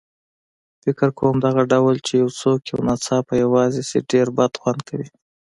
[0.83, 5.07] فکر کوم دغه ډول چې یو څوک یو ناڅاپه یوازې شي ډېر بدخوند کوي.